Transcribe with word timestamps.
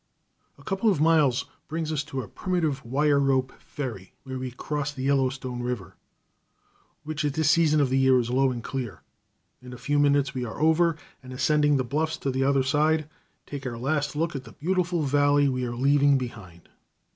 A 0.57 0.63
couple 0.63 0.89
of 0.89 0.99
miles 0.99 1.45
brings 1.67 1.91
us 1.91 2.03
to 2.05 2.23
a 2.23 2.27
primitive 2.27 2.83
wire 2.83 3.19
rope 3.19 3.53
ferry, 3.59 4.13
where 4.23 4.39
we 4.39 4.49
cross 4.49 4.91
the 4.91 5.03
Yellowstone 5.03 5.61
River, 5.61 5.95
which 7.03 7.23
at 7.23 7.35
this 7.35 7.51
season 7.51 7.79
of 7.79 7.91
the 7.91 7.99
year 7.99 8.19
is 8.19 8.31
low 8.31 8.49
and 8.49 8.63
clear; 8.63 9.03
in 9.61 9.73
a 9.73 9.77
few 9.77 9.99
minutes 9.99 10.33
we 10.33 10.43
are 10.43 10.59
over, 10.59 10.95
and, 11.21 11.31
ascending 11.31 11.77
the 11.77 11.83
bluffs 11.83 12.17
on 12.25 12.31
the 12.31 12.43
other 12.43 12.63
side, 12.63 13.07
take 13.45 13.67
our 13.67 13.77
last 13.77 14.15
look 14.15 14.35
at 14.35 14.43
the 14.43 14.53
beautiful 14.53 15.03
valley 15.03 15.47
we 15.47 15.63
are 15.65 15.75
leaving 15.75 16.17
behind. 16.17 16.67